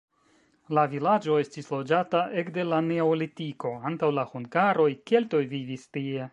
La 0.77 0.85
vilaĝo 0.93 1.35
estis 1.41 1.69
loĝata 1.73 2.23
ekde 2.43 2.65
la 2.71 2.81
neolitiko, 2.87 3.75
antaŭ 3.93 4.13
la 4.21 4.27
hungaroj 4.35 4.91
keltoj 5.13 5.47
vivis 5.57 5.89
tie. 5.99 6.29